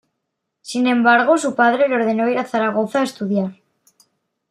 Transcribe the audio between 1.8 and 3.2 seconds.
le ordenó ir a Zaragoza a